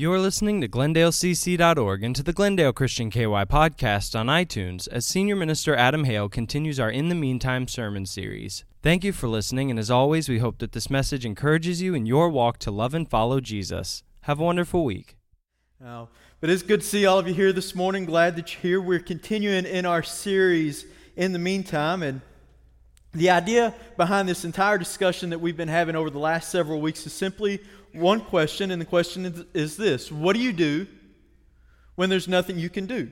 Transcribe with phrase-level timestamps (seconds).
[0.00, 5.34] You're listening to GlendaleCC.org and to the Glendale Christian KY podcast on iTunes as Senior
[5.34, 8.64] Minister Adam Hale continues our In the Meantime sermon series.
[8.80, 12.06] Thank you for listening, and as always, we hope that this message encourages you in
[12.06, 14.04] your walk to love and follow Jesus.
[14.20, 15.16] Have a wonderful week.
[15.84, 16.06] Oh,
[16.40, 18.04] but it's good to see all of you here this morning.
[18.04, 18.80] Glad that you're here.
[18.80, 20.86] We're continuing in our series
[21.16, 22.20] in the meantime, and
[23.12, 27.06] the idea behind this entire discussion that we've been having over the last several weeks
[27.06, 27.60] is simply
[27.92, 30.86] one question, and the question is, is this What do you do
[31.94, 33.10] when there's nothing you can do?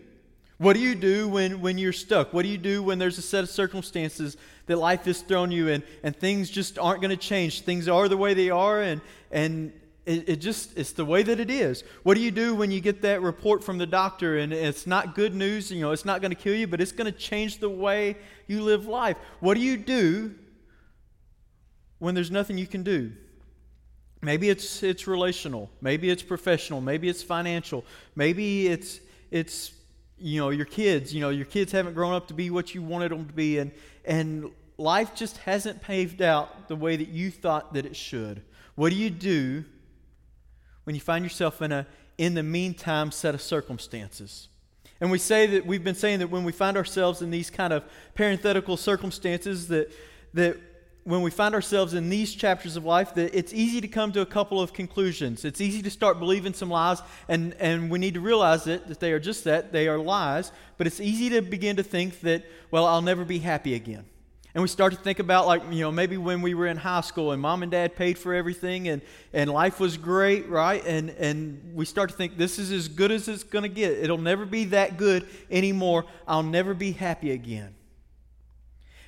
[0.59, 2.33] What do you do when, when you're stuck?
[2.33, 5.69] What do you do when there's a set of circumstances that life has thrown you
[5.69, 7.61] in and things just aren't going to change?
[7.61, 9.73] Things are the way they are and, and
[10.07, 11.83] it, it, just, it's the way that it is.
[12.05, 15.17] What do you do when you get that report from the doctor and it's not
[15.17, 15.71] good news?
[15.71, 18.17] You know, it's not going to kill you, but it's going to change the way
[18.47, 19.17] you live life.
[19.41, 20.33] What do you do
[21.99, 23.13] when there's nothing you can do?
[24.23, 25.71] Maybe it's, it's relational.
[25.81, 26.81] Maybe it's professional.
[26.81, 27.85] Maybe it's financial.
[28.15, 29.01] Maybe it's,
[29.33, 29.73] it's,
[30.19, 31.13] you know, your kids.
[31.13, 33.59] You know, your kids haven't grown up to be what you wanted them to be.
[33.59, 33.73] And,
[34.05, 38.43] and life just hasn't paved out the way that you thought that it should.
[38.77, 39.65] What do you do
[40.87, 44.49] when you find yourself in a, in the meantime, set of circumstances?
[45.01, 47.73] And we say that we've been saying that when we find ourselves in these kind
[47.73, 47.85] of
[48.15, 49.93] parenthetical circumstances, that,
[50.35, 50.57] that
[51.05, 54.21] when we find ourselves in these chapters of life that it's easy to come to
[54.23, 55.45] a couple of conclusions.
[55.45, 59.01] It's easy to start believing some lies, and, and we need to realize it, that
[59.01, 60.51] they are just that, they are lies.
[60.79, 64.05] But it's easy to begin to think that, well, I'll never be happy again.
[64.57, 67.03] And we start to think about, like, you know, maybe when we were in high
[67.03, 69.03] school and mom and dad paid for everything and,
[69.35, 70.83] and life was great, right?
[70.87, 73.93] And, and we start to think, this is as good as it's going to get.
[73.99, 76.07] It'll never be that good anymore.
[76.27, 77.75] I'll never be happy again.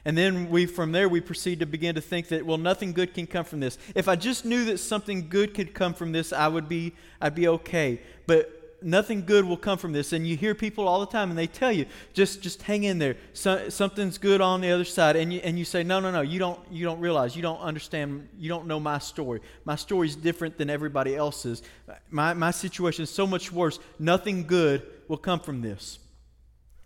[0.05, 3.15] And then we, from there, we proceed to begin to think that, well, nothing good
[3.15, 3.79] can come from this.
[3.95, 7.35] If I just knew that something good could come from this, I would be, I'd
[7.35, 8.03] be okay.
[8.27, 10.13] But nothing good will come from this.
[10.13, 12.99] And you hear people all the time, and they tell you, just, just hang in
[12.99, 13.17] there.
[13.33, 15.17] So, something's good on the other side.
[15.17, 17.61] And you, and you say, no, no, no, you don't, you don't realize, you don't
[17.61, 19.41] understand, you don't know my story.
[19.65, 21.63] My story is different than everybody else's.
[22.11, 23.79] My, my situation is so much worse.
[23.99, 25.99] Nothing good will come from this.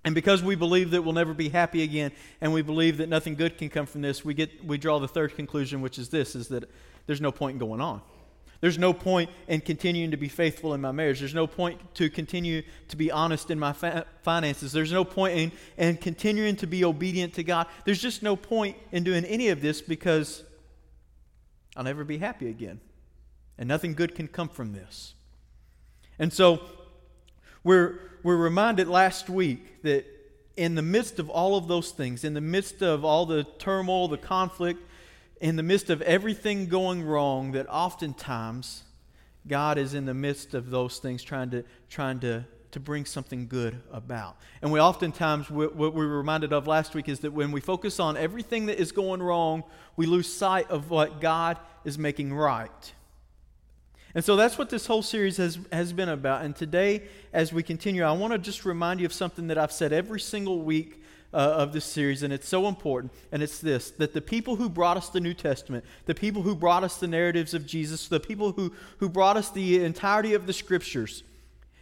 [0.05, 2.11] And because we believe that we'll never be happy again,
[2.41, 5.07] and we believe that nothing good can come from this, we, get, we draw the
[5.07, 6.69] third conclusion, which is this, is that
[7.07, 8.01] there's no point in going on.
[8.63, 11.19] There's no point in continuing to be faithful in my marriage.
[11.19, 14.71] There's no point to continue to be honest in my fa- finances.
[14.71, 17.67] There's no point in, in continuing to be obedient to God.
[17.85, 20.45] There's just no point in doing any of this because
[21.77, 22.81] I'll never be happy again.
[23.59, 25.15] And nothing good can come from this.
[26.21, 26.61] And so
[27.65, 30.07] we're, we're reminded last week that
[30.57, 34.07] in the midst of all of those things, in the midst of all the turmoil,
[34.07, 34.81] the conflict,
[35.43, 38.85] in the midst of everything going wrong, that oftentimes
[39.49, 43.49] God is in the midst of those things trying to, trying to, to bring something
[43.49, 44.37] good about.
[44.63, 47.99] And we oftentimes, what we were reminded of last week is that when we focus
[47.99, 49.65] on everything that is going wrong,
[49.97, 52.93] we lose sight of what God is making right.
[54.15, 56.45] And so that's what this whole series has, has been about.
[56.45, 59.73] And today, as we continue, I want to just remind you of something that I've
[59.73, 61.02] said every single week
[61.33, 63.13] uh, of this series, and it's so important.
[63.31, 66.55] And it's this that the people who brought us the New Testament, the people who
[66.55, 70.47] brought us the narratives of Jesus, the people who, who brought us the entirety of
[70.47, 71.23] the scriptures,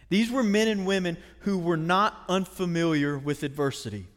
[0.09, 4.07] these were men and women who were not unfamiliar with adversity.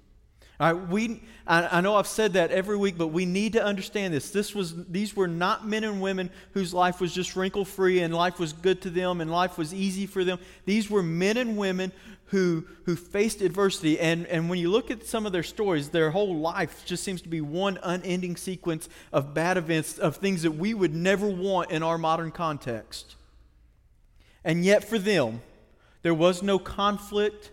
[0.60, 3.64] All right, we, I, I, know I've said that every week, but we need to
[3.64, 4.30] understand this.
[4.30, 8.14] This was, these were not men and women whose life was just wrinkle free and
[8.14, 10.38] life was good to them and life was easy for them.
[10.64, 11.90] These were men and women
[12.26, 13.98] who, who faced adversity.
[13.98, 17.20] And, and when you look at some of their stories, their whole life just seems
[17.22, 21.72] to be one unending sequence of bad events, of things that we would never want
[21.72, 23.16] in our modern context.
[24.44, 25.42] And yet, for them,
[26.02, 27.50] there was no conflict,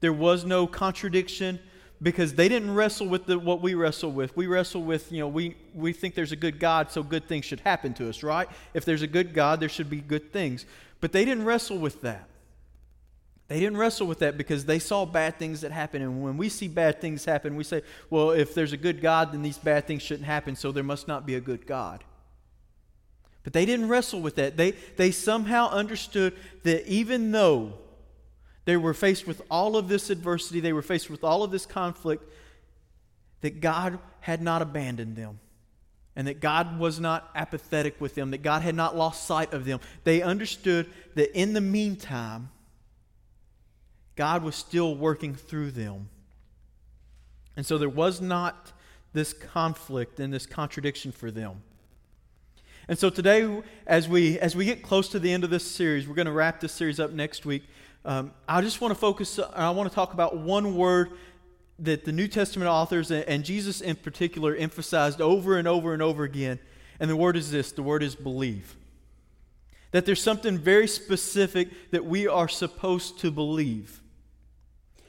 [0.00, 1.58] there was no contradiction
[2.02, 4.36] because they didn't wrestle with the, what we wrestle with.
[4.36, 7.44] We wrestle with, you know, we, we think there's a good God, so good things
[7.44, 8.48] should happen to us, right?
[8.74, 10.66] If there's a good God, there should be good things.
[11.00, 12.28] But they didn't wrestle with that.
[13.48, 16.02] They didn't wrestle with that because they saw bad things that happen.
[16.02, 19.32] And when we see bad things happen, we say, well, if there's a good God,
[19.32, 22.02] then these bad things shouldn't happen, so there must not be a good God.
[23.44, 24.56] But they didn't wrestle with that.
[24.56, 26.34] They, they somehow understood
[26.64, 27.74] that even though
[28.66, 31.64] they were faced with all of this adversity, they were faced with all of this
[31.64, 32.30] conflict,
[33.40, 35.38] that God had not abandoned them
[36.16, 39.64] and that God was not apathetic with them, that God had not lost sight of
[39.64, 39.80] them.
[40.04, 42.48] They understood that in the meantime,
[44.16, 46.08] God was still working through them.
[47.54, 48.72] And so there was not
[49.12, 51.62] this conflict and this contradiction for them.
[52.88, 56.06] And so today, as we as we get close to the end of this series,
[56.06, 57.64] we're going to wrap this series up next week.
[58.06, 59.40] Um, I just want to focus.
[59.52, 61.10] I want to talk about one word
[61.80, 66.22] that the New Testament authors and Jesus in particular emphasized over and over and over
[66.22, 66.60] again.
[67.00, 68.76] And the word is this: the word is believe.
[69.90, 74.00] That there's something very specific that we are supposed to believe.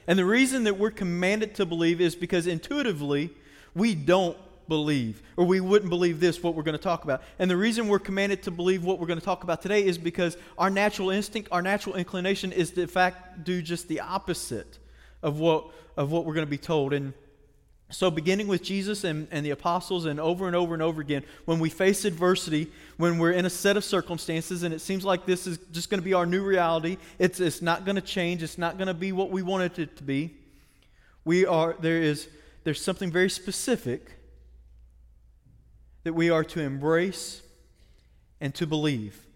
[0.08, 3.30] And the reason that we're commanded to believe is because intuitively
[3.76, 4.36] we don't
[4.68, 7.22] believe, or we wouldn't believe this, what we're going to talk about.
[7.38, 9.98] And the reason we're commanded to believe what we're going to talk about today is
[9.98, 14.78] because our natural instinct, our natural inclination is to, in fact, do just the opposite
[15.22, 15.66] of what,
[15.96, 16.92] of what we're going to be told.
[16.92, 17.12] And
[17.90, 21.24] so, beginning with Jesus and, and the apostles, and over and over and over again,
[21.46, 25.24] when we face adversity, when we're in a set of circumstances, and it seems like
[25.24, 28.42] this is just going to be our new reality, it's, it's not going to change,
[28.42, 30.34] it's not going to be what we wanted it to be.
[31.24, 32.28] We are, there is,
[32.64, 34.17] there's something very specific
[36.08, 37.42] that we are to embrace
[38.40, 39.26] and to believe.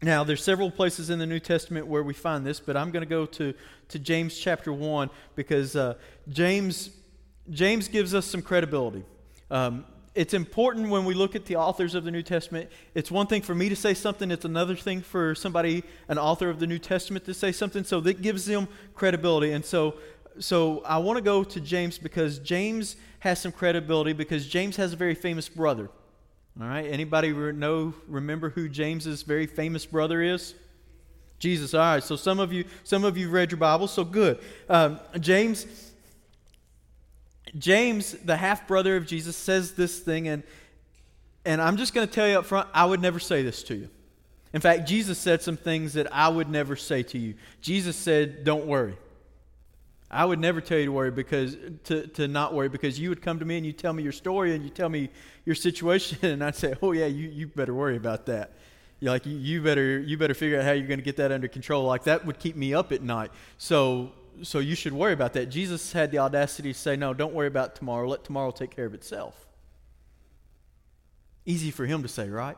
[0.00, 3.02] Now, there's several places in the New Testament where we find this, but I'm going
[3.02, 3.52] to go to,
[3.88, 5.94] to James chapter 1 because uh,
[6.28, 6.90] James,
[7.50, 9.02] James gives us some credibility.
[9.50, 9.84] Um,
[10.14, 12.70] it's important when we look at the authors of the New Testament.
[12.94, 16.50] It's one thing for me to say something, it's another thing for somebody, an author
[16.50, 17.82] of the New Testament, to say something.
[17.82, 19.50] So that gives them credibility.
[19.50, 19.96] And so,
[20.38, 24.92] so I want to go to James because James has some credibility because James has
[24.92, 25.90] a very famous brother.
[26.60, 30.54] All right, anybody know remember who James's very famous brother is?
[31.38, 31.74] Jesus.
[31.74, 34.38] All right, so some of you some of you read your Bible, so good.
[34.68, 35.66] Um, James
[37.58, 40.42] James, the half brother of Jesus, says this thing, and
[41.44, 43.74] and I'm just going to tell you up front, I would never say this to
[43.74, 43.88] you.
[44.52, 47.34] In fact, Jesus said some things that I would never say to you.
[47.60, 48.96] Jesus said, "Don't worry."
[50.14, 53.20] I would never tell you to worry because to, to not worry because you would
[53.20, 55.10] come to me and you tell me your story and you tell me
[55.44, 58.52] your situation and I'd say, oh yeah, you, you better worry about that.
[59.00, 61.32] You're like you, you better you better figure out how you're going to get that
[61.32, 61.84] under control.
[61.84, 63.32] Like that would keep me up at night.
[63.58, 64.12] So
[64.42, 65.46] so you should worry about that.
[65.46, 68.08] Jesus had the audacity to say, no, don't worry about tomorrow.
[68.08, 69.46] Let tomorrow take care of itself.
[71.44, 72.56] Easy for him to say, right?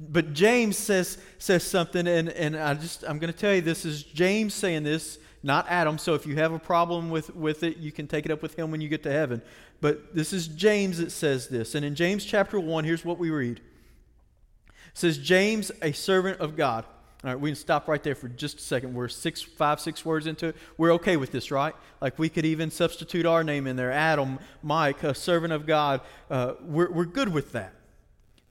[0.00, 3.84] But James says says something, and, and I just I'm going to tell you this
[3.84, 5.98] is James saying this not Adam.
[5.98, 8.58] So if you have a problem with, with it, you can take it up with
[8.58, 9.42] him when you get to heaven.
[9.82, 11.74] But this is James that says this.
[11.74, 13.58] And in James chapter 1, here's what we read.
[13.58, 16.86] It says, James, a servant of God.
[17.22, 18.94] All right, we can stop right there for just a second.
[18.94, 20.56] We're six, five, six words into it.
[20.78, 21.74] We're okay with this, right?
[22.00, 26.00] Like we could even substitute our name in there Adam, Mike, a servant of God.
[26.30, 27.74] Uh, we're, we're good with that.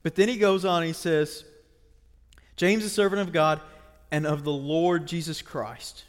[0.04, 1.44] But then he goes on, he says,
[2.56, 3.60] James, a servant of God
[4.12, 6.04] and of the Lord Jesus Christ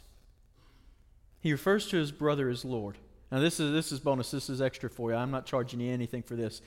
[1.46, 2.98] he refers to his brother as Lord.
[3.30, 4.32] Now, this is, this is bonus.
[4.32, 5.16] This is extra for you.
[5.16, 6.60] I'm not charging you anything for this.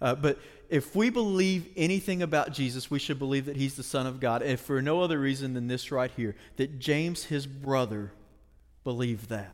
[0.00, 0.38] Uh, but
[0.70, 4.42] if we believe anything about Jesus, we should believe that he's the Son of God.
[4.42, 8.10] If for no other reason than this right here, that James, his brother,
[8.84, 9.52] believed that.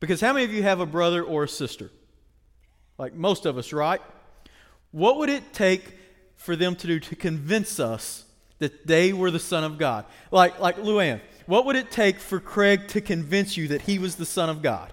[0.00, 1.92] Because how many of you have a brother or a sister?
[2.98, 4.02] Like most of us, right?
[4.90, 5.96] What would it take
[6.34, 8.24] for them to do to convince us
[8.58, 10.06] that they were the Son of God?
[10.32, 14.16] Like, like Luann, what would it take for Craig to convince you that he was
[14.16, 14.92] the Son of God?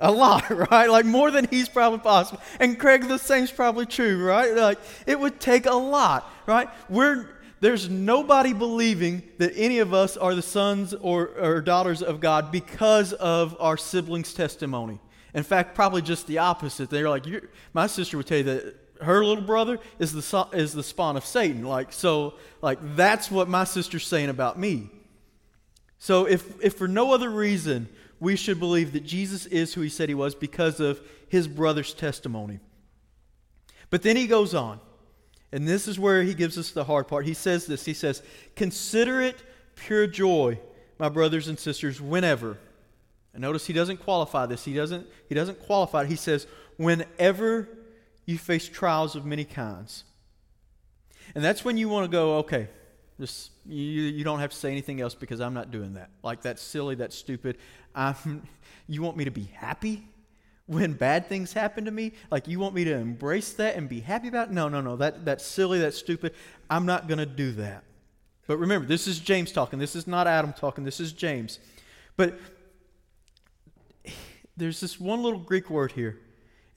[0.00, 0.88] A lot, right?
[0.88, 2.40] Like more than he's probably possible.
[2.58, 4.54] And Craig, the same's probably true, right?
[4.54, 6.68] Like it would take a lot, right?
[6.88, 7.28] We're
[7.60, 12.50] there's nobody believing that any of us are the sons or, or daughters of God
[12.50, 14.98] because of our siblings' testimony.
[15.34, 16.88] In fact, probably just the opposite.
[16.88, 17.26] They're like,
[17.74, 21.24] my sister would tell you that her little brother is the is the spawn of
[21.24, 21.64] Satan.
[21.64, 24.90] Like so, like that's what my sister's saying about me.
[25.98, 27.88] So if if for no other reason,
[28.18, 31.94] we should believe that Jesus is who he said he was because of his brother's
[31.94, 32.60] testimony.
[33.88, 34.80] But then he goes on,
[35.52, 37.26] and this is where he gives us the hard part.
[37.26, 37.84] He says this.
[37.84, 38.22] He says,
[38.56, 39.42] "Consider it
[39.74, 40.60] pure joy,
[40.98, 42.58] my brothers and sisters, whenever."
[43.32, 44.64] And notice he doesn't qualify this.
[44.64, 46.08] He doesn't he doesn't qualify it.
[46.08, 47.68] He says, "Whenever
[48.26, 50.04] you face trials of many kinds.
[51.34, 52.68] And that's when you want to go, okay,
[53.18, 56.10] just, you, you don't have to say anything else because I'm not doing that.
[56.22, 57.58] Like, that's silly, that's stupid.
[57.94, 58.42] I'm,
[58.88, 60.04] you want me to be happy
[60.66, 62.12] when bad things happen to me?
[62.30, 64.52] Like, you want me to embrace that and be happy about it?
[64.52, 64.96] No, no, no.
[64.96, 66.34] That, that's silly, that's stupid.
[66.68, 67.84] I'm not going to do that.
[68.46, 69.78] But remember, this is James talking.
[69.78, 70.84] This is not Adam talking.
[70.84, 71.60] This is James.
[72.16, 72.38] But
[74.56, 76.18] there's this one little Greek word here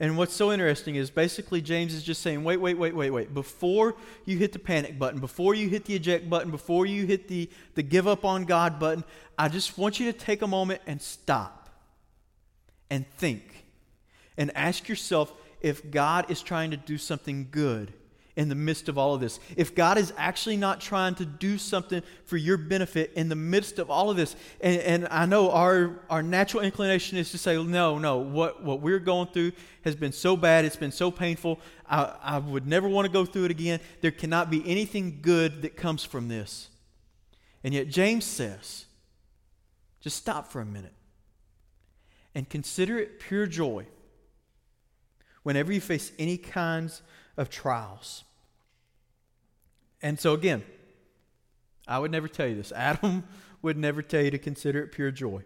[0.04, 3.32] and what's so interesting is basically James is just saying, wait, wait, wait, wait, wait.
[3.32, 3.94] Before
[4.26, 7.48] you hit the panic button, before you hit the eject button, before you hit the,
[7.74, 9.02] the give up on God button,
[9.38, 11.70] I just want you to take a moment and stop
[12.90, 13.64] and think
[14.36, 15.32] and ask yourself
[15.62, 17.94] if God is trying to do something good
[18.36, 19.38] in the midst of all of this.
[19.56, 23.78] If God is actually not trying to do something for your benefit in the midst
[23.78, 27.62] of all of this, and, and I know our, our natural inclination is to say,
[27.62, 29.52] no, no, what, what we're going through
[29.84, 33.24] has been so bad, it's been so painful, I, I would never want to go
[33.24, 33.78] through it again.
[34.00, 36.68] There cannot be anything good that comes from this.
[37.62, 38.86] And yet, James says,
[40.00, 40.92] just stop for a minute
[42.34, 43.86] and consider it pure joy
[45.44, 47.00] whenever you face any kinds
[47.36, 48.24] of trials.
[50.02, 50.62] And so, again,
[51.88, 52.72] I would never tell you this.
[52.76, 53.24] Adam
[53.62, 55.42] would never tell you to consider it pure joy.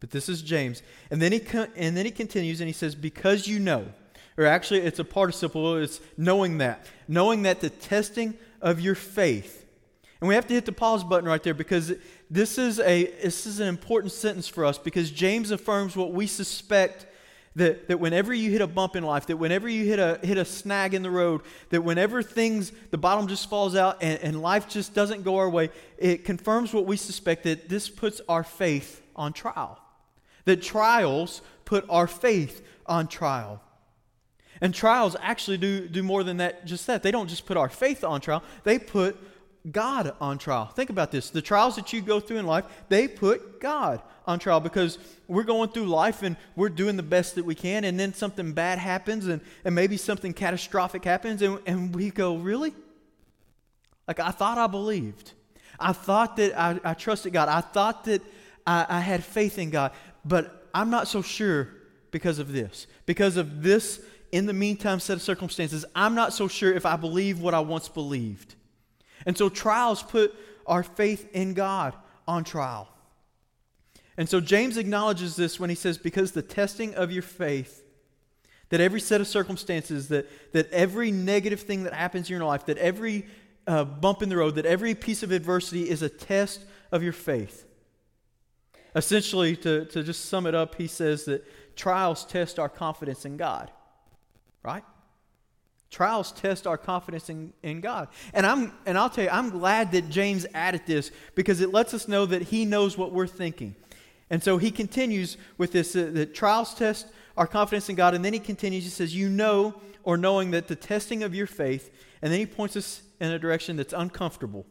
[0.00, 0.82] But this is James.
[1.10, 1.42] And then he,
[1.76, 3.86] and then he continues and he says, Because you know,
[4.36, 6.86] or actually, it's a participle, it's knowing that.
[7.06, 9.64] Knowing that the testing of your faith,
[10.20, 11.92] and we have to hit the pause button right there because
[12.30, 16.26] this is, a, this is an important sentence for us because James affirms what we
[16.26, 17.06] suspect
[17.56, 20.38] that, that whenever you hit a bump in life, that whenever you hit a, hit
[20.38, 24.42] a snag in the road, that whenever things, the bottom just falls out and, and
[24.42, 28.42] life just doesn't go our way, it confirms what we suspect that this puts our
[28.42, 29.78] faith on trial.
[30.46, 33.62] That trials put our faith on trial.
[34.60, 37.02] And trials actually do, do more than that, just that.
[37.02, 39.16] They don't just put our faith on trial, they put
[39.70, 40.66] God on trial.
[40.66, 41.30] Think about this.
[41.30, 45.42] The trials that you go through in life, they put God on trial because we're
[45.42, 48.78] going through life and we're doing the best that we can, and then something bad
[48.78, 52.74] happens, and, and maybe something catastrophic happens, and, and we go, Really?
[54.06, 55.32] Like, I thought I believed.
[55.80, 57.48] I thought that I, I trusted God.
[57.48, 58.20] I thought that
[58.66, 59.92] I, I had faith in God,
[60.26, 61.68] but I'm not so sure
[62.10, 62.86] because of this.
[63.06, 66.96] Because of this, in the meantime, set of circumstances, I'm not so sure if I
[66.96, 68.56] believe what I once believed.
[69.26, 70.34] And so trials put
[70.66, 71.94] our faith in God
[72.26, 72.88] on trial.
[74.16, 77.82] And so James acknowledges this when he says, Because the testing of your faith,
[78.68, 82.66] that every set of circumstances, that, that every negative thing that happens in your life,
[82.66, 83.26] that every
[83.66, 87.12] uh, bump in the road, that every piece of adversity is a test of your
[87.12, 87.66] faith.
[88.94, 91.44] Essentially, to, to just sum it up, he says that
[91.76, 93.70] trials test our confidence in God,
[94.62, 94.84] right?
[95.90, 98.08] Trials test our confidence in, in God.
[98.32, 101.94] And, I'm, and I'll tell you, I'm glad that James added this because it lets
[101.94, 103.76] us know that he knows what we're thinking.
[104.30, 108.14] And so he continues with this uh, that trials test our confidence in God.
[108.14, 111.46] And then he continues, he says, You know, or knowing that the testing of your
[111.46, 111.90] faith,
[112.22, 114.66] and then he points us in a direction that's uncomfortable.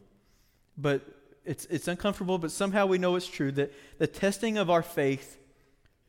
[0.76, 1.02] But
[1.44, 5.38] it's, it's uncomfortable, but somehow we know it's true that the testing of our faith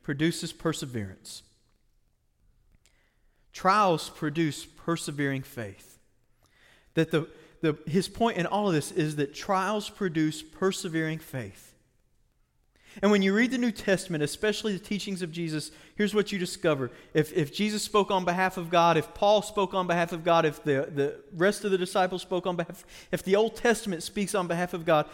[0.01, 1.43] produces perseverance.
[3.51, 5.97] Trials produce persevering faith.
[6.93, 7.27] That the,
[7.61, 11.73] the, his point in all of this is that trials produce persevering faith.
[13.01, 16.37] And when you read the New Testament, especially the teachings of Jesus, here's what you
[16.37, 16.91] discover.
[17.13, 20.45] If, if Jesus spoke on behalf of God, if Paul spoke on behalf of God,
[20.45, 24.33] if the, the rest of the disciples spoke on behalf, if the Old Testament speaks
[24.33, 25.07] on behalf of God,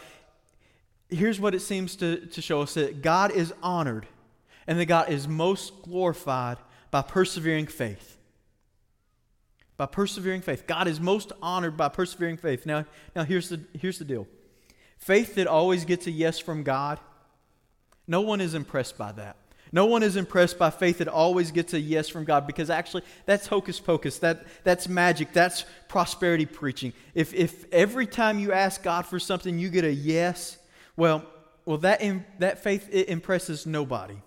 [1.10, 4.06] here's what it seems to, to show us that God is honored
[4.68, 6.58] and that God is most glorified
[6.92, 8.18] by persevering faith
[9.82, 10.68] by persevering faith.
[10.68, 12.68] God is most honored by persevering faith.
[12.68, 12.86] Now,
[13.16, 14.28] now here's, the, here's the deal
[15.00, 17.00] faith that always gets a yes from God,
[18.06, 19.38] no one is impressed by that.
[19.72, 23.02] No one is impressed by faith that always gets a yes from God because actually
[23.26, 24.20] that's hocus pocus.
[24.20, 25.34] That, that's magic.
[25.34, 26.94] That's prosperity preaching.
[27.16, 30.60] If, if every time you ask God for something you get a yes,
[30.96, 31.26] well,
[31.66, 34.18] well that, in, that faith it impresses nobody.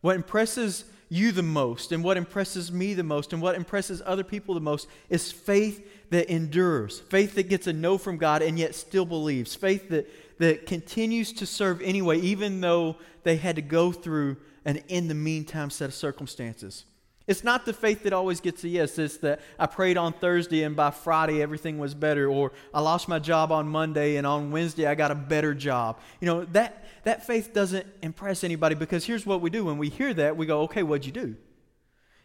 [0.00, 4.24] What impresses you the most and what impresses me the most and what impresses other
[4.24, 8.58] people the most is faith that endures, faith that gets a no from God and
[8.58, 13.62] yet still believes, faith that, that continues to serve anyway, even though they had to
[13.62, 16.84] go through an in the meantime set of circumstances.
[17.28, 18.98] It's not the faith that always gets a yes.
[18.98, 23.06] It's that I prayed on Thursday and by Friday everything was better, or I lost
[23.06, 26.00] my job on Monday and on Wednesday I got a better job.
[26.20, 29.62] You know, that, that faith doesn't impress anybody because here's what we do.
[29.62, 31.36] When we hear that, we go, okay, what'd you do?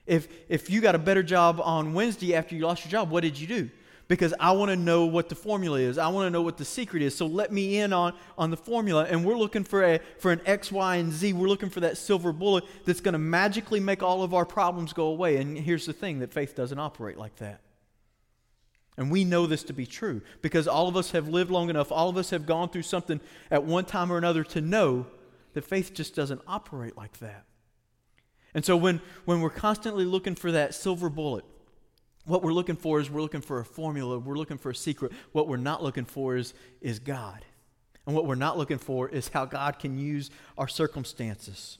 [0.05, 3.21] If, if you got a better job on Wednesday after you lost your job, what
[3.23, 3.69] did you do?
[4.07, 5.97] Because I want to know what the formula is.
[5.97, 7.15] I want to know what the secret is.
[7.15, 9.05] So let me in on, on the formula.
[9.09, 11.33] And we're looking for, a, for an X, Y, and Z.
[11.33, 14.93] We're looking for that silver bullet that's going to magically make all of our problems
[14.93, 15.37] go away.
[15.37, 17.61] And here's the thing that faith doesn't operate like that.
[18.97, 21.91] And we know this to be true because all of us have lived long enough,
[21.91, 23.19] all of us have gone through something
[23.49, 25.07] at one time or another to know
[25.53, 27.45] that faith just doesn't operate like that.
[28.53, 31.43] And so when, when we're constantly looking for that silver bullet,
[32.25, 35.11] what we're looking for is we're looking for a formula, we're looking for a secret.
[35.31, 37.43] What we're not looking for is, is God.
[38.05, 41.77] And what we're not looking for is how God can use our circumstances.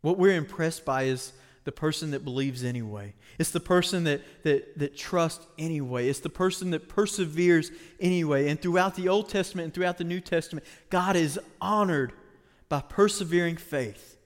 [0.00, 1.32] What we're impressed by is
[1.64, 3.14] the person that believes anyway.
[3.38, 6.08] It's the person that, that, that trusts anyway.
[6.08, 7.70] It's the person that perseveres
[8.00, 8.48] anyway.
[8.48, 12.12] And throughout the Old Testament and throughout the New Testament, God is honored
[12.68, 14.17] by persevering faith.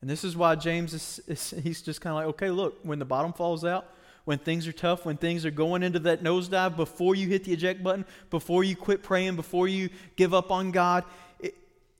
[0.00, 2.98] And this is why James is, is he's just kind of like, okay, look, when
[2.98, 3.86] the bottom falls out,
[4.24, 7.52] when things are tough, when things are going into that nosedive, before you hit the
[7.52, 11.04] eject button, before you quit praying, before you give up on God,
[11.40, 11.54] it,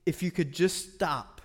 [0.05, 1.41] if you could just stop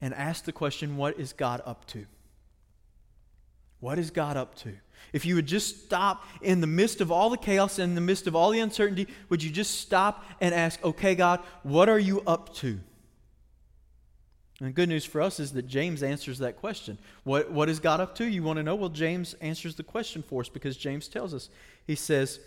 [0.00, 2.04] and ask the question, what is God up to?
[3.80, 4.72] What is God up to?
[5.12, 8.26] If you would just stop in the midst of all the chaos, in the midst
[8.26, 12.22] of all the uncertainty, would you just stop and ask, okay, God, what are you
[12.26, 12.80] up to?
[14.60, 16.98] And the good news for us is that James answers that question.
[17.22, 18.24] What, what is God up to?
[18.24, 18.74] You want to know?
[18.74, 21.48] Well, James answers the question for us because James tells us.
[21.86, 22.40] He says,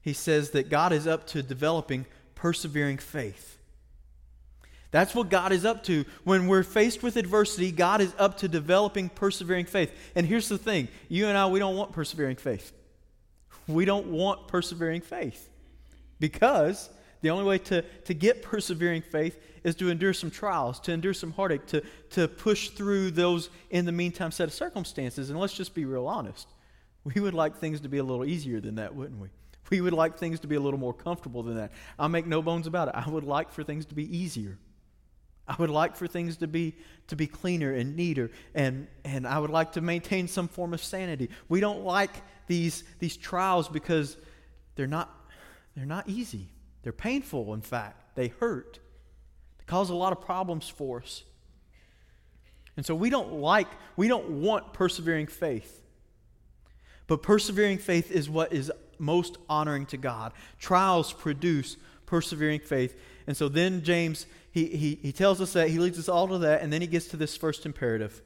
[0.00, 3.58] he says that God is up to developing persevering faith.
[4.90, 6.04] That's what God is up to.
[6.24, 9.90] When we're faced with adversity, God is up to developing persevering faith.
[10.14, 12.72] And here's the thing you and I, we don't want persevering faith.
[13.68, 15.48] We don't want persevering faith
[16.18, 16.90] because
[17.22, 21.14] the only way to, to get persevering faith is to endure some trials, to endure
[21.14, 25.30] some heartache, to, to push through those in the meantime set of circumstances.
[25.30, 26.48] And let's just be real honest.
[27.04, 29.28] We would like things to be a little easier than that, wouldn't we?
[29.70, 31.72] We would like things to be a little more comfortable than that.
[31.98, 32.94] I'll make no bones about it.
[32.94, 34.58] I would like for things to be easier.
[35.48, 36.76] I would like for things to be
[37.08, 40.82] to be cleaner and neater and and I would like to maintain some form of
[40.82, 41.30] sanity.
[41.48, 42.10] We don't like
[42.46, 44.16] these these trials because
[44.76, 45.10] they're not
[45.74, 46.48] they're not easy.
[46.82, 48.16] They're painful in fact.
[48.16, 48.78] They hurt.
[49.58, 51.24] They cause a lot of problems for us.
[52.76, 55.82] And so we don't like we don't want persevering faith.
[57.06, 60.32] But persevering faith is what is most honoring to God.
[60.58, 62.98] Trials produce persevering faith.
[63.26, 66.38] And so then James he, he, he tells us that, he leads us all to
[66.38, 68.20] that, and then he gets to this first imperative.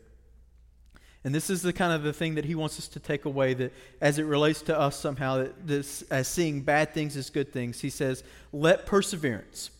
[1.26, 3.52] And this is the kind of the thing that he wants us to take away
[3.54, 7.52] that as it relates to us somehow, that this as seeing bad things as good
[7.52, 7.80] things.
[7.80, 9.72] He says, let perseverance.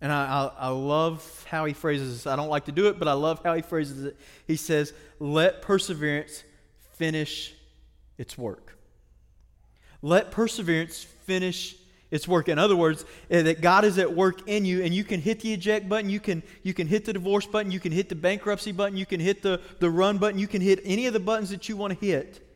[0.00, 0.24] And I,
[0.58, 2.26] I, I love how he phrases this.
[2.26, 4.16] I don't like to do it, but I love how he phrases it.
[4.46, 6.44] He says, let perseverance
[6.94, 7.52] finish
[8.16, 8.78] its work.
[10.00, 11.76] Let perseverance finish
[12.10, 12.48] its work.
[12.48, 15.40] In other words, eh, that God is at work in you, and you can hit
[15.40, 18.14] the eject button, you can, you can hit the divorce button, you can hit the
[18.14, 21.20] bankruptcy button, you can hit the, the run button, you can hit any of the
[21.20, 22.46] buttons that you want to hit.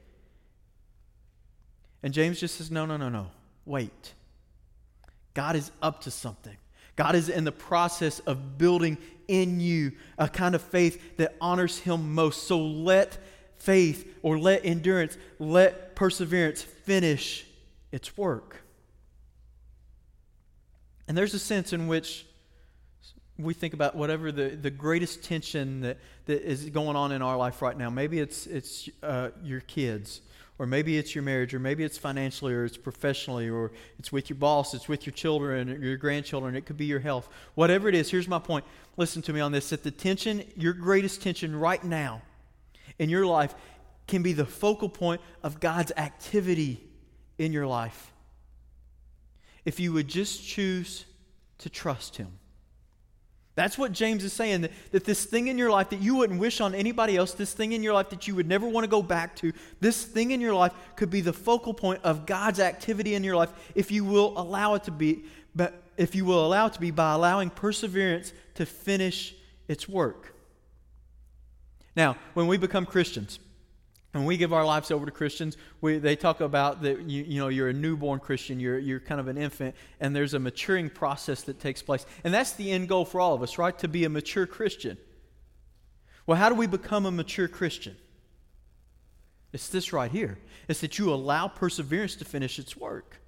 [2.03, 3.29] And James just says, no, no, no, no.
[3.65, 4.13] Wait.
[5.33, 6.57] God is up to something.
[6.97, 11.79] God is in the process of building in you a kind of faith that honors
[11.79, 12.47] Him most.
[12.47, 13.19] So let
[13.59, 17.47] faith or let endurance, let perseverance finish
[17.91, 18.64] its work.
[21.07, 22.27] And there's a sense in which
[23.39, 27.37] we think about whatever the, the greatest tension that, that is going on in our
[27.37, 27.91] life right now.
[27.91, 30.21] Maybe it's, it's uh, your kids,
[30.59, 34.31] or maybe it's your marriage, or maybe it's financially, or it's professionally, or it's with
[34.31, 37.29] your boss, it's with your children, or your grandchildren, it could be your health.
[37.57, 38.65] Whatever it is, here's my point.
[38.97, 42.23] Listen to me on this that the tension, your greatest tension right now
[43.01, 43.55] in your life,
[44.07, 46.85] can be the focal point of God's activity
[47.37, 48.14] in your life
[49.65, 51.05] if you would just choose
[51.59, 52.39] to trust Him.
[53.57, 56.41] That's what James is saying that, that this thing in your life that you wouldn't
[56.41, 58.91] wish on anybody else, this thing in your life that you would never want to
[58.91, 62.59] go back to, this thing in your life could be the focal point of God's
[62.59, 65.25] activity in your life if you will allow it to be,
[65.55, 69.35] but if you will allow it to be by allowing perseverance to finish
[69.69, 70.35] its work.
[71.95, 73.39] Now, when we become Christians,
[74.15, 77.41] when we give our lives over to Christians, we, they talk about that you, you
[77.41, 80.89] know you're a newborn Christian, you're, you're kind of an infant, and there's a maturing
[80.89, 82.07] process that takes place.
[82.23, 83.77] And that's the end goal for all of us, right?
[83.81, 84.99] To be a mature Christian.
[86.27, 87.97] Well, how do we become a mature Christian?
[89.53, 90.39] It's this right here.
[90.69, 93.21] It's that you allow perseverance to finish its work.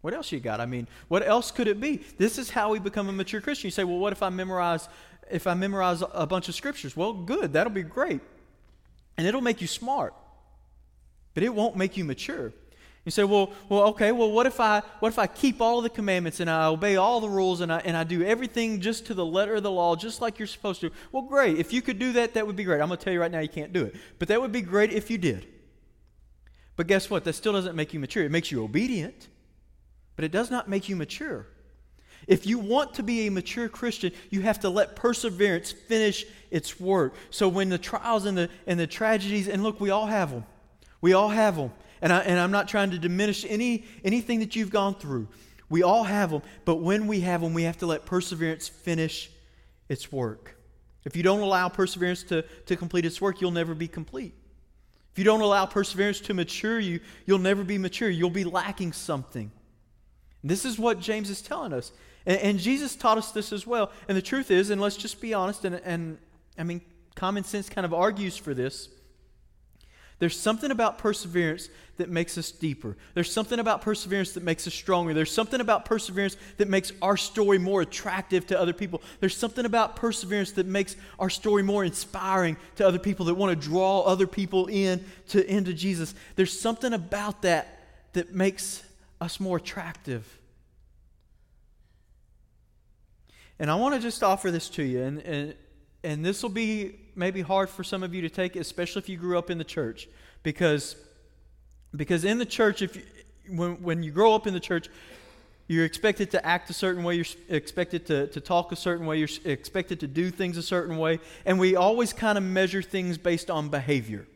[0.00, 0.60] What else you got?
[0.60, 2.02] I mean, what else could it be?
[2.18, 3.68] This is how we become a mature Christian.
[3.68, 4.88] You say, well, what if I memorize
[5.30, 6.96] if I memorize a bunch of scriptures?
[6.96, 8.20] Well, good, that'll be great.
[9.16, 10.14] And it'll make you smart,
[11.34, 12.52] but it won't make you mature.
[13.04, 15.90] You say, well, well, okay, well, what if I what if I keep all the
[15.90, 19.14] commandments and I obey all the rules and I and I do everything just to
[19.14, 20.90] the letter of the law, just like you're supposed to?
[21.12, 21.58] Well, great.
[21.58, 22.80] If you could do that, that would be great.
[22.80, 23.94] I'm gonna tell you right now you can't do it.
[24.18, 25.46] But that would be great if you did.
[26.76, 27.24] But guess what?
[27.24, 28.24] That still doesn't make you mature.
[28.24, 29.28] It makes you obedient,
[30.16, 31.46] but it does not make you mature.
[32.26, 36.80] If you want to be a mature Christian, you have to let perseverance finish its
[36.80, 37.14] work.
[37.30, 40.44] So when the trials and the, and the tragedies, and look, we all have them.
[41.00, 41.70] We all have them.
[42.00, 45.28] And, I, and I'm not trying to diminish any, anything that you've gone through.
[45.68, 46.42] We all have them.
[46.64, 49.30] But when we have them, we have to let perseverance finish
[49.88, 50.56] its work.
[51.04, 54.34] If you don't allow perseverance to, to complete its work, you'll never be complete.
[55.12, 58.08] If you don't allow perseverance to mature you, you'll never be mature.
[58.08, 59.50] You'll be lacking something.
[60.42, 61.92] This is what James is telling us.
[62.26, 63.90] And, and, Jesus taught us this as well.
[64.08, 66.18] And the truth is, and let's just be honest, and, and
[66.58, 66.80] I mean,
[67.14, 68.88] common sense kind of argues for this.
[70.20, 72.96] There's something about perseverance that makes us deeper.
[73.14, 75.12] There's something about perseverance that makes us stronger.
[75.12, 79.02] There's something about perseverance that makes our story more attractive to other people.
[79.20, 83.60] There's something about perseverance that makes our story more inspiring to other people that want
[83.60, 86.14] to draw other people in to into Jesus.
[86.36, 87.80] There's something about that
[88.12, 88.82] that makes
[89.20, 90.38] us more attractive.
[93.58, 95.54] And I want to just offer this to you, and, and,
[96.02, 99.16] and this will be maybe hard for some of you to take, especially if you
[99.16, 100.08] grew up in the church,
[100.42, 100.96] because,
[101.94, 103.02] because in the church, if you,
[103.48, 104.88] when, when you grow up in the church,
[105.68, 109.18] you're expected to act a certain way, you're expected to, to talk a certain way,
[109.18, 113.16] you're expected to do things a certain way, and we always kind of measure things
[113.16, 114.26] based on behavior.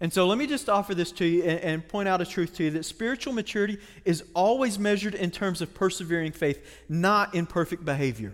[0.00, 2.54] And so let me just offer this to you and, and, point out a truth
[2.56, 7.46] to you that spiritual maturity is always measured in terms of persevering faith, not in
[7.46, 8.32] perfect behavior.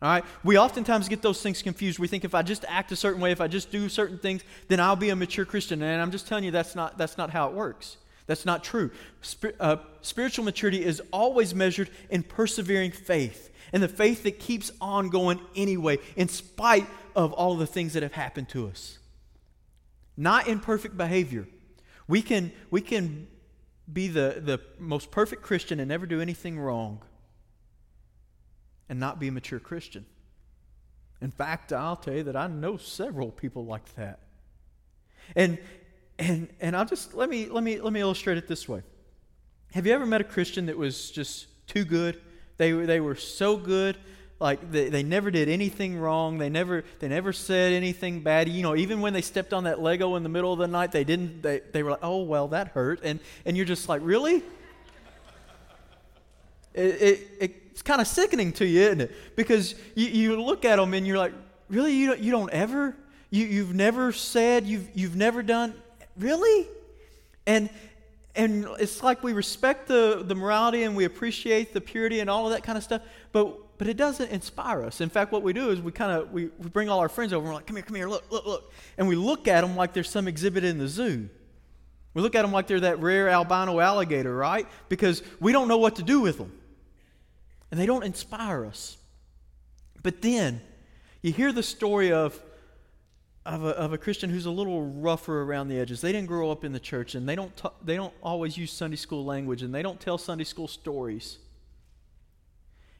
[0.00, 0.24] All right?
[0.44, 1.98] We oftentimes get those things confused.
[1.98, 4.42] We think if I just act a certain way, if I just do certain things,
[4.68, 5.82] then I'll be a mature Christian.
[5.82, 7.96] And I'm just telling you that's not, that's not how it works.
[8.26, 8.92] That's not true.
[9.58, 15.08] Uh, spiritual maturity is always measured in persevering faith and the faith that keeps on
[15.08, 18.98] going anyway, in spite of all the things that have happened to us
[20.16, 21.46] not in perfect behavior.
[22.08, 23.28] We can, we can
[23.90, 27.00] be the, the most perfect Christian and never do anything wrong
[28.88, 30.04] and not be a mature Christian.
[31.20, 34.18] In fact, I'll tell you that I know several people like that.
[35.36, 35.58] And
[36.18, 38.82] and and I'll just let me let me let me illustrate it this way.
[39.72, 42.20] Have you ever met a Christian that was just too good?
[42.58, 43.96] They they were so good
[44.42, 46.38] like they, they never did anything wrong.
[46.38, 48.48] They never they never said anything bad.
[48.48, 50.92] You know even when they stepped on that lego in the middle of the night
[50.92, 53.00] they didn't they, they were like oh well that hurt.
[53.02, 54.42] And and you're just like really?
[56.74, 59.36] It, it, it's kind of sickening to you isn't it?
[59.36, 61.32] Because you, you look at them and you're like
[61.68, 61.92] really?
[61.94, 62.96] You don't, you don't ever?
[63.30, 65.74] You, you've never said you've, you've never done
[66.16, 66.66] really?
[67.46, 67.70] And
[68.34, 72.46] and it's like we respect the, the morality and we appreciate the purity and all
[72.46, 75.00] of that kind of stuff but but it doesn't inspire us.
[75.00, 77.32] In fact, what we do is we kind of we, we bring all our friends
[77.32, 78.72] over and we're like, come here, come here, look, look, look.
[78.96, 81.28] And we look at them like there's some exhibit in the zoo.
[82.14, 84.68] We look at them like they're that rare albino alligator, right?
[84.88, 86.52] Because we don't know what to do with them.
[87.72, 88.98] And they don't inspire us.
[90.00, 90.60] But then
[91.20, 92.40] you hear the story of,
[93.44, 96.00] of, a, of a Christian who's a little rougher around the edges.
[96.00, 97.52] They didn't grow up in the church and they don't,
[97.84, 101.38] they don't always use Sunday school language and they don't tell Sunday school stories.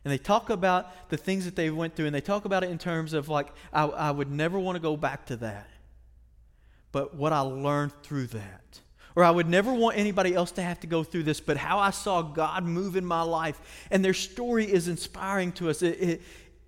[0.05, 2.70] And they talk about the things that they went through and they talk about it
[2.70, 5.68] in terms of like I, I would never want to go back to that.
[6.90, 8.81] But what i learned through that.
[9.14, 11.78] Or i would never want anybody else to have to go through this but how
[11.78, 13.87] i saw god move in my life.
[13.92, 15.83] And their story is inspiring to us.
[15.83, 16.22] It, it,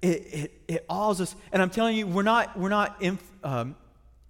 [0.05, 3.03] it, it, it awes us and i'm telling you we're not we're not
[3.43, 3.75] um,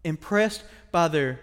[0.05, 1.41] impressed by their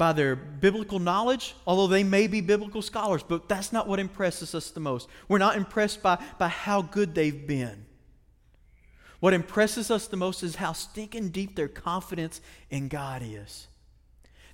[0.00, 4.54] by their biblical knowledge, although they may be biblical scholars, but that's not what impresses
[4.54, 5.10] us the most.
[5.28, 7.84] We're not impressed by, by how good they've been.
[9.20, 12.40] What impresses us the most is how stinking deep their confidence
[12.70, 13.68] in God is.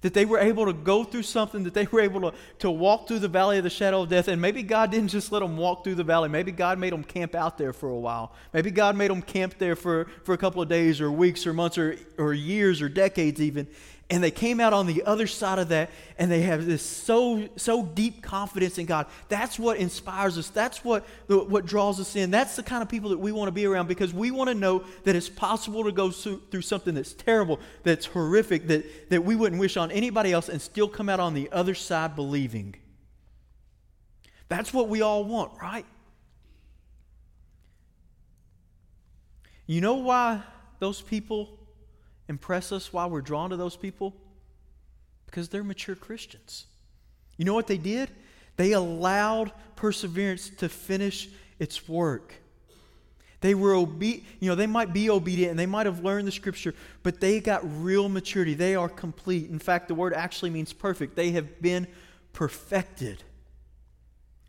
[0.07, 3.09] That they were able to go through something, that they were able to, to walk
[3.09, 5.57] through the valley of the shadow of death, and maybe God didn't just let them
[5.57, 6.29] walk through the valley.
[6.29, 8.31] Maybe God made them camp out there for a while.
[8.53, 11.53] Maybe God made them camp there for, for a couple of days or weeks or
[11.53, 13.67] months or, or years or decades even
[14.09, 17.49] and they came out on the other side of that and they have this so
[17.57, 19.07] so deep confidence in god.
[19.29, 20.49] That's what inspires us.
[20.49, 22.31] That's what what draws us in.
[22.31, 24.55] That's the kind of people that we want to be around because we want to
[24.55, 29.35] know that it's possible to go through something that's terrible that's horrific that that we
[29.35, 32.77] wouldn't wish on anybody else and still come out on the other side believing.
[34.49, 35.87] That's what we all want right?
[39.67, 40.43] You know why
[40.79, 41.59] those people
[42.29, 44.15] impress us, why we're drawn to those people?
[45.27, 46.67] Because they're mature Christians.
[47.37, 48.11] You know what they did?
[48.57, 52.35] They allowed perseverance to finish its work.
[53.41, 56.33] They were obedient, you know, they might be obedient and they might have learned the
[56.33, 58.55] scripture, but they got real maturity.
[58.55, 59.51] They are complete.
[59.51, 61.17] In fact, the word actually means perfect.
[61.17, 61.87] They have been
[62.33, 63.23] perfected.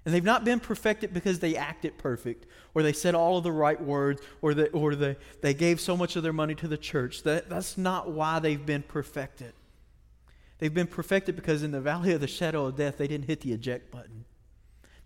[0.08, 3.52] And they've not been perfected because they acted perfect, or they said all of the
[3.52, 6.78] right words, or, they, or they, they gave so much of their money to the
[6.78, 7.24] church.
[7.24, 9.52] That, that's not why they've been perfected.
[10.60, 13.42] They've been perfected because in the valley of the shadow of death, they didn't hit
[13.42, 14.24] the eject button.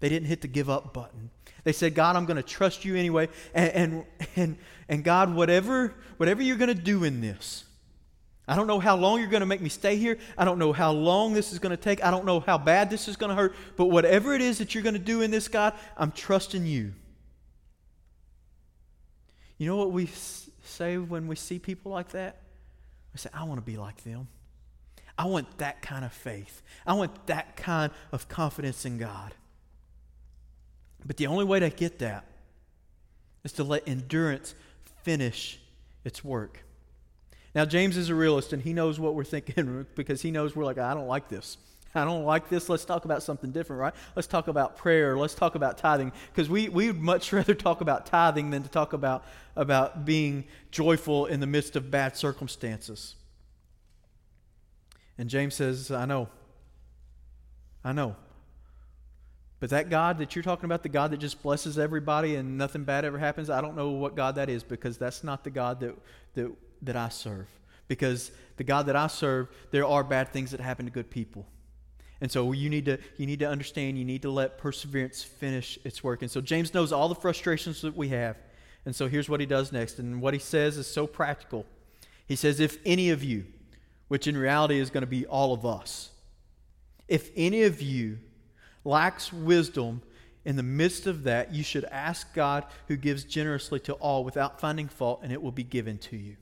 [0.01, 1.31] They didn't hit the give up button.
[1.63, 3.29] They said, God, I'm going to trust you anyway.
[3.55, 7.63] And, and, and, and God, whatever, whatever you're going to do in this,
[8.51, 10.17] I don't know how long you're going to make me stay here.
[10.37, 12.03] I don't know how long this is going to take.
[12.03, 13.55] I don't know how bad this is going to hurt.
[13.77, 16.91] But whatever it is that you're going to do in this, God, I'm trusting you.
[19.57, 20.09] You know what we
[20.65, 22.41] say when we see people like that?
[23.13, 24.27] We say, I want to be like them.
[25.17, 26.61] I want that kind of faith.
[26.85, 29.33] I want that kind of confidence in God.
[31.05, 32.25] But the only way to get that
[33.45, 34.55] is to let endurance
[35.03, 35.57] finish
[36.03, 36.65] its work.
[37.53, 40.65] Now, James is a realist, and he knows what we're thinking because he knows we're
[40.65, 41.57] like, I don't like this.
[41.93, 42.69] I don't like this.
[42.69, 43.93] Let's talk about something different, right?
[44.15, 45.17] Let's talk about prayer.
[45.17, 46.13] Let's talk about tithing.
[46.31, 50.45] Because we, we would much rather talk about tithing than to talk about, about being
[50.71, 53.15] joyful in the midst of bad circumstances.
[55.17, 56.29] And James says, I know.
[57.83, 58.15] I know.
[59.59, 62.83] But that God that you're talking about, the God that just blesses everybody and nothing
[62.83, 65.81] bad ever happens, I don't know what God that is because that's not the God
[65.81, 65.95] that,
[66.33, 67.47] that, that I serve.
[67.87, 71.45] Because the God that I serve, there are bad things that happen to good people.
[72.21, 75.79] And so you need to you need to understand, you need to let perseverance finish
[75.83, 76.21] its work.
[76.21, 78.37] And so James knows all the frustrations that we have.
[78.85, 79.99] And so here's what he does next.
[79.99, 81.65] And what he says is so practical.
[82.27, 83.45] He says, if any of you,
[84.07, 86.11] which in reality is going to be all of us,
[87.07, 88.19] if any of you
[88.83, 90.01] lacks wisdom,
[90.43, 94.59] in the midst of that, you should ask God who gives generously to all without
[94.59, 96.37] finding fault, and it will be given to you.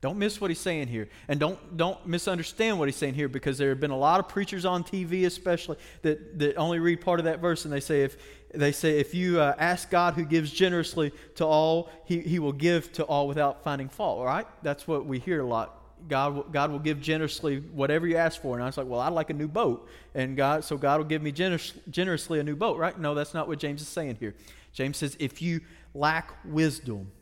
[0.00, 1.08] Don't miss what he's saying here.
[1.28, 4.28] And don't, don't misunderstand what he's saying here because there have been a lot of
[4.28, 8.02] preachers on TV, especially, that, that only read part of that verse and they say
[8.02, 8.16] if,
[8.54, 12.52] they say, if you uh, ask God who gives generously to all, he, he will
[12.52, 14.46] give to all without finding fault, right?
[14.62, 15.76] That's what we hear a lot.
[16.08, 18.54] God, God will give generously whatever you ask for.
[18.54, 19.86] And I was like, well, I'd like a new boat.
[20.14, 22.98] And God, so God will give me generous, generously a new boat, right?
[22.98, 24.34] No, that's not what James is saying here.
[24.72, 25.60] James says, if you
[25.92, 27.12] lack wisdom,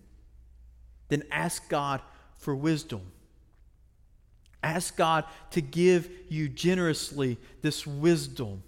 [1.09, 2.03] then ask God
[2.39, 3.03] for wisdom.
[4.63, 8.63] Ask God to give you generously this wisdom.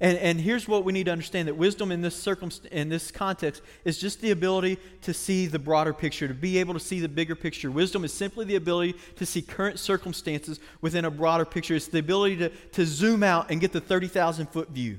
[0.00, 3.10] And, and here's what we need to understand that wisdom in this, circumst- in this
[3.10, 7.00] context is just the ability to see the broader picture, to be able to see
[7.00, 7.70] the bigger picture.
[7.70, 11.74] Wisdom is simply the ability to see current circumstances within a broader picture.
[11.74, 14.98] It's the ability to, to zoom out and get the 30,000 foot view.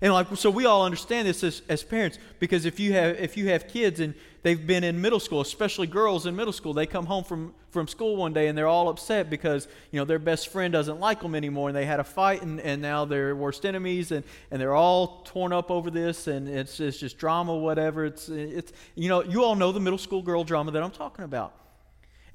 [0.00, 3.38] And like so we all understand this as, as parents because if you have if
[3.38, 6.86] you have kids and they've been in middle school, especially girls in middle school, they
[6.86, 10.18] come home from, from school one day and they're all upset because you know their
[10.18, 13.34] best friend doesn't like them anymore and they had a fight and, and now they're
[13.34, 17.56] worst enemies and, and they're all torn up over this and it's, it's just drama,
[17.56, 18.04] whatever.
[18.04, 21.24] It's it's you know, you all know the middle school girl drama that I'm talking
[21.24, 21.54] about.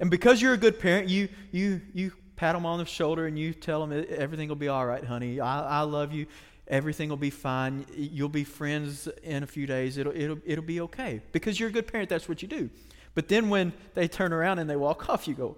[0.00, 3.38] And because you're a good parent, you you you pat them on the shoulder and
[3.38, 5.38] you tell them everything will be all right, honey.
[5.40, 6.26] I, I love you
[6.70, 7.84] everything will be fine.
[7.94, 9.98] You'll be friends in a few days.
[9.98, 11.20] It'll, it'll, it'll be okay.
[11.32, 12.70] Because you're a good parent, that's what you do.
[13.14, 15.56] But then when they turn around and they walk off, you go,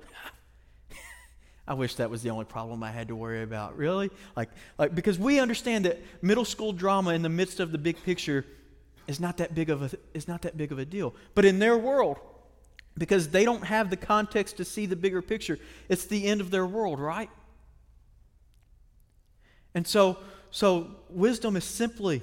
[1.68, 3.77] I wish that was the only problem I had to worry about.
[3.77, 4.11] Really?
[4.35, 4.48] Like,
[4.79, 8.46] like because we understand that middle school drama in the midst of the big picture
[9.07, 11.14] is not that big of a is not that big of a deal.
[11.35, 12.18] But in their world,
[12.96, 16.51] because they don't have the context to see the bigger picture, it's the end of
[16.51, 17.29] their world, right?
[19.75, 20.18] And so
[20.52, 22.20] so, wisdom is simply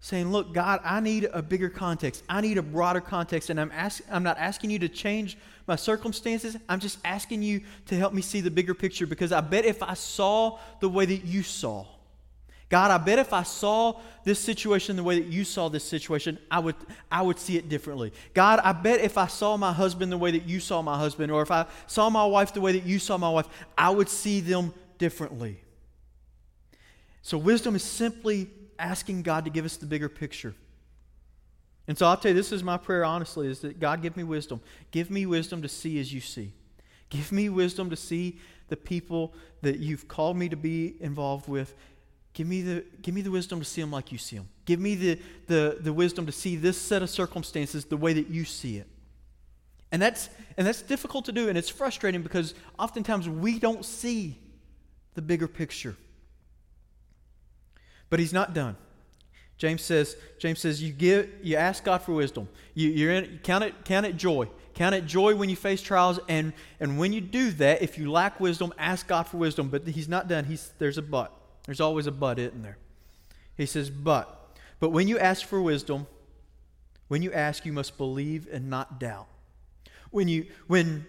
[0.00, 2.22] saying, Look, God, I need a bigger context.
[2.28, 3.48] I need a broader context.
[3.48, 6.54] And I'm, ask, I'm not asking you to change my circumstances.
[6.68, 9.82] I'm just asking you to help me see the bigger picture because I bet if
[9.82, 11.86] I saw the way that you saw,
[12.68, 16.38] God, I bet if I saw this situation the way that you saw this situation,
[16.50, 16.76] I would,
[17.10, 18.12] I would see it differently.
[18.34, 21.32] God, I bet if I saw my husband the way that you saw my husband,
[21.32, 24.10] or if I saw my wife the way that you saw my wife, I would
[24.10, 25.60] see them differently.
[27.26, 30.54] So, wisdom is simply asking God to give us the bigger picture.
[31.88, 34.22] And so I'll tell you, this is my prayer, honestly, is that God give me
[34.22, 34.60] wisdom.
[34.92, 36.52] Give me wisdom to see as you see.
[37.10, 41.74] Give me wisdom to see the people that you've called me to be involved with.
[42.32, 44.48] Give me the, give me the wisdom to see them like you see them.
[44.64, 48.28] Give me the, the, the wisdom to see this set of circumstances the way that
[48.28, 48.86] you see it.
[49.90, 54.38] And that's, and that's difficult to do, and it's frustrating because oftentimes we don't see
[55.14, 55.96] the bigger picture.
[58.10, 58.76] But he's not done.
[59.58, 62.48] James says, James says, you give, you ask God for wisdom.
[62.74, 64.48] You, you're in, count it, count it joy.
[64.74, 68.12] Count it joy when you face trials, and and when you do that, if you
[68.12, 69.70] lack wisdom, ask God for wisdom.
[69.70, 70.44] But he's not done.
[70.44, 71.32] He's there's a but.
[71.64, 72.76] There's always a but, isn't there?
[73.56, 76.06] He says, but, but when you ask for wisdom,
[77.08, 79.28] when you ask, you must believe and not doubt.
[80.10, 81.06] When you when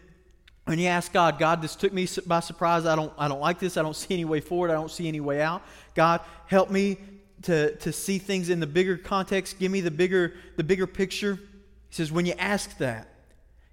[0.67, 2.86] when you ask God, God, this took me by surprise.
[2.86, 3.77] I don't, I don't like this.
[3.77, 4.69] I don't see any way forward.
[4.69, 5.63] I don't see any way out.
[5.95, 6.97] God, help me
[7.43, 9.60] to, to see things in the bigger context.
[9.60, 11.36] Give me the bigger, the bigger picture.
[11.36, 13.08] He says, when you ask that,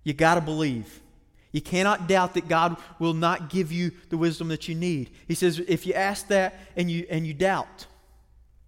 [0.05, 1.01] you got to believe.
[1.51, 5.11] You cannot doubt that God will not give you the wisdom that you need.
[5.27, 7.87] He says, if you ask that and you, and you doubt,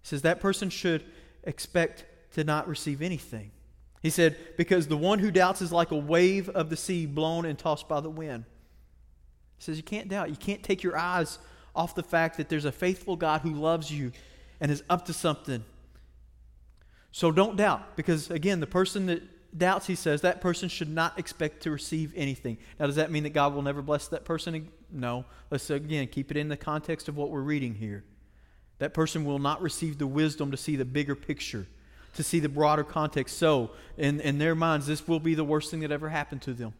[0.01, 1.05] he says that person should
[1.43, 3.51] expect to not receive anything.
[4.07, 7.43] He said, because the one who doubts is like a wave of the sea blown
[7.43, 8.45] and tossed by the wind.
[9.57, 10.29] He says, you can't doubt.
[10.29, 11.39] You can't take your eyes
[11.75, 14.13] off the fact that there's a faithful God who loves you
[14.61, 15.61] and is up to something.
[17.11, 21.19] So don't doubt, because again, the person that doubts, he says, that person should not
[21.19, 22.59] expect to receive anything.
[22.79, 24.69] Now, does that mean that God will never bless that person?
[24.89, 25.25] No.
[25.51, 28.05] Let's again keep it in the context of what we're reading here.
[28.79, 31.67] That person will not receive the wisdom to see the bigger picture
[32.15, 33.37] to see the broader context.
[33.37, 36.53] So, in, in their minds, this will be the worst thing that ever happened to
[36.53, 36.73] them.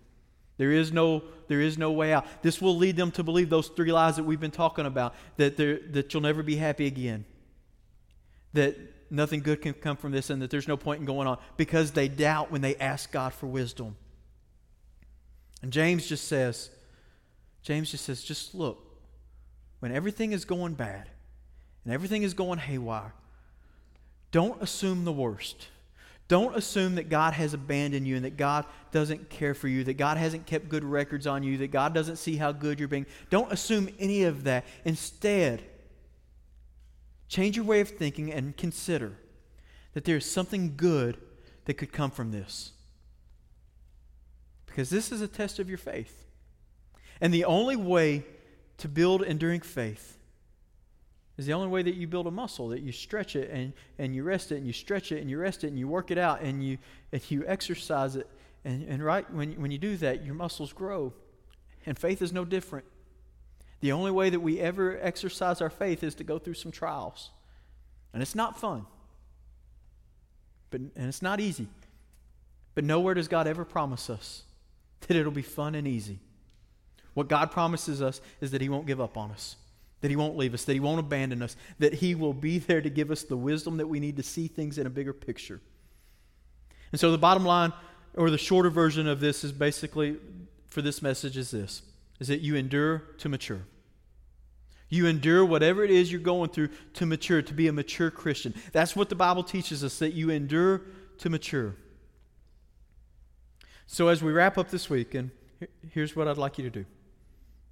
[0.57, 2.25] There is no, there is no way out.
[2.41, 5.57] This will lead them to believe those three lies that we've been talking about that,
[5.57, 7.25] that you'll never be happy again,
[8.53, 8.75] that
[9.11, 11.91] nothing good can come from this, and that there's no point in going on because
[11.91, 13.95] they doubt when they ask God for wisdom.
[15.61, 16.71] And James just says,
[17.61, 18.83] James just says, just look,
[19.79, 21.09] when everything is going bad
[21.83, 23.13] and everything is going haywire,
[24.31, 25.67] don't assume the worst.
[26.27, 29.95] Don't assume that God has abandoned you and that God doesn't care for you, that
[29.95, 33.05] God hasn't kept good records on you, that God doesn't see how good you're being.
[33.29, 34.65] Don't assume any of that.
[34.83, 35.63] Instead,
[37.29, 39.13] change your way of thinking and consider
[39.93, 41.17] that there's something good
[41.65, 42.73] that could come from this.
[44.65, 46.25] Because this is a test of your faith.
[47.21, 48.25] And the only way
[48.79, 50.16] to build enduring faith
[51.37, 54.15] is the only way that you build a muscle that you stretch it and, and
[54.15, 56.17] you rest it and you stretch it and you rest it and you work it
[56.17, 56.77] out and you
[57.11, 58.27] and you exercise it.
[58.65, 61.13] And, and right when, when you do that your muscles grow.
[61.85, 62.85] And faith is no different.
[63.81, 67.29] The only way that we ever exercise our faith is to go through some trials.
[68.13, 68.87] And it's not fun.
[70.71, 71.67] But and it's not easy.
[72.73, 74.43] But nowhere does god ever promise us
[75.01, 76.17] that it'll be fun and easy.
[77.13, 79.55] What god promises us is that he won't give up on us
[80.01, 82.81] that He won't leave us, that He won't abandon us, that He will be there
[82.81, 85.61] to give us the wisdom that we need to see things in a bigger picture.
[86.91, 87.73] And so the bottom line,
[88.15, 90.17] or the shorter version of this, is basically
[90.67, 91.81] for this message is this
[92.19, 93.61] is that you endure to mature.
[94.89, 98.55] You endure whatever it is you're going through to mature, to be a mature Christian.
[98.71, 100.81] That's what the Bible teaches us, that you endure
[101.19, 101.75] to mature.
[103.85, 105.29] So as we wrap up this week, and
[105.91, 106.85] here's what I'd like you to do.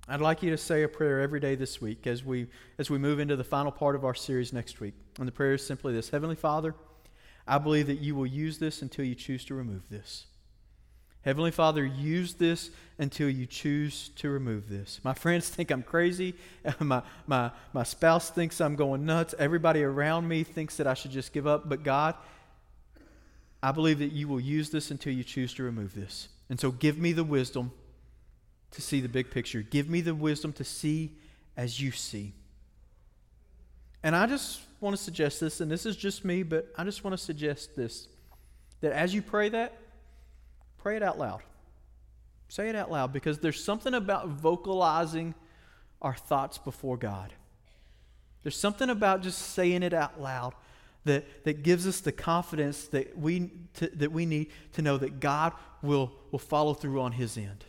[0.07, 2.99] I'd like you to say a prayer every day this week as we, as we
[2.99, 4.93] move into the final part of our series next week.
[5.17, 6.75] And the prayer is simply this Heavenly Father,
[7.47, 10.27] I believe that you will use this until you choose to remove this.
[11.23, 14.99] Heavenly Father, use this until you choose to remove this.
[15.03, 16.35] My friends think I'm crazy.
[16.79, 19.33] my, my, my spouse thinks I'm going nuts.
[19.39, 21.67] Everybody around me thinks that I should just give up.
[21.67, 22.13] But God,
[23.63, 26.27] I believe that you will use this until you choose to remove this.
[26.47, 27.71] And so give me the wisdom
[28.75, 29.61] to see the big picture.
[29.61, 31.15] Give me the wisdom to see
[31.57, 32.33] as you see.
[34.03, 37.03] And I just want to suggest this, and this is just me, but I just
[37.03, 38.07] want to suggest this
[38.81, 39.73] that as you pray that,
[40.77, 41.41] pray it out loud.
[42.49, 45.33] Say it out loud because there's something about vocalizing
[46.01, 47.33] our thoughts before God.
[48.43, 50.53] There's something about just saying it out loud
[51.05, 55.19] that, that gives us the confidence that we, to, that we need to know that
[55.19, 57.65] God will, will follow through on His end.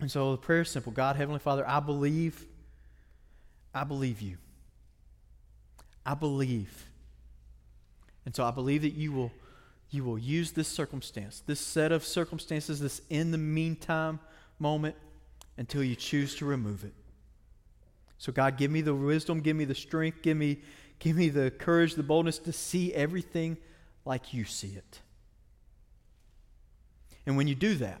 [0.00, 2.46] And so the prayer is simple God, Heavenly Father, I believe,
[3.74, 4.38] I believe you.
[6.04, 6.86] I believe.
[8.26, 9.32] And so I believe that you will,
[9.90, 14.20] you will use this circumstance, this set of circumstances, this in the meantime
[14.58, 14.96] moment,
[15.56, 16.94] until you choose to remove it.
[18.18, 20.58] So God, give me the wisdom, give me the strength, give me,
[20.98, 23.56] give me the courage, the boldness to see everything
[24.04, 25.00] like you see it.
[27.26, 28.00] And when you do that,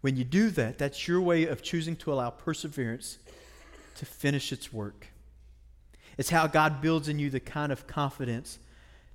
[0.00, 3.18] when you do that, that's your way of choosing to allow perseverance
[3.96, 5.08] to finish its work.
[6.16, 8.58] It's how God builds in you the kind of confidence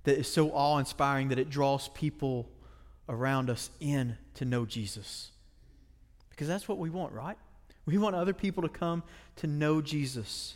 [0.04, 2.50] that is so awe inspiring that it draws people
[3.08, 5.32] around us in to know Jesus.
[6.30, 7.38] Because that's what we want, right?
[7.86, 9.04] We want other people to come
[9.38, 10.56] to know Jesus.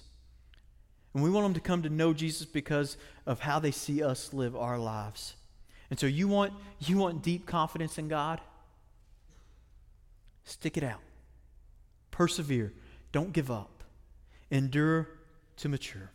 [1.13, 4.33] And we want them to come to know Jesus because of how they see us
[4.33, 5.35] live our lives.
[5.89, 8.41] And so you want you want deep confidence in God?
[10.47, 11.01] Stick it out.
[12.09, 12.71] Persevere.
[13.11, 13.83] Don't give up.
[14.49, 15.09] Endure
[15.57, 16.09] to mature.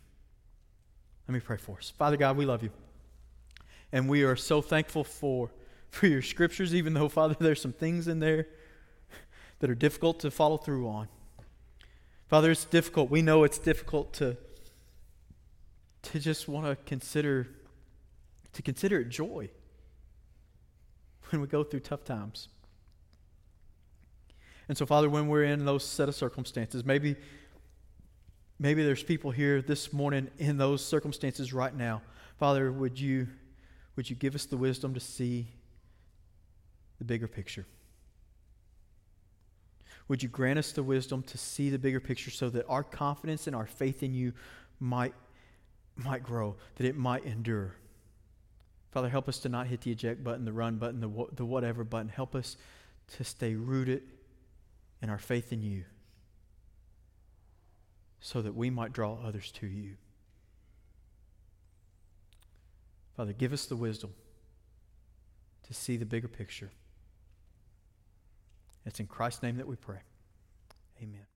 [1.27, 1.93] Let me pray for us.
[1.95, 2.71] Father God, we love you.
[3.91, 5.51] And we are so thankful for,
[5.91, 8.47] for your scriptures, even though, Father, there's some things in there
[9.59, 11.07] that are difficult to follow through on.
[12.27, 13.11] Father, it's difficult.
[13.11, 14.35] We know it's difficult to,
[16.01, 17.47] to just want to consider
[18.53, 19.49] to consider it joy
[21.29, 22.47] when we go through tough times.
[24.73, 27.15] And so, Father, when we're in those set of circumstances, maybe
[28.57, 32.01] maybe there's people here this morning in those circumstances right now.
[32.39, 33.27] Father, would you
[33.95, 35.45] would you give us the wisdom to see
[36.97, 37.67] the bigger picture?
[40.07, 43.45] Would you grant us the wisdom to see the bigger picture so that our confidence
[43.45, 44.33] and our faith in you
[44.79, 45.13] might,
[45.95, 47.75] might grow, that it might endure?
[48.89, 51.83] Father, help us to not hit the eject button, the run button, the, the whatever
[51.83, 52.09] button.
[52.09, 52.57] Help us
[53.17, 54.01] to stay rooted
[55.03, 55.83] in our faith in you
[58.21, 59.97] so that we might draw others to you.
[63.17, 64.13] Father, give us the wisdom
[65.63, 66.71] to see the bigger picture.
[68.85, 69.99] It's in Christ's name that we pray.
[71.01, 71.32] Amen.